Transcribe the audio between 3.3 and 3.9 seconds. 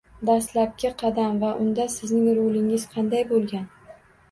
boʻlgan?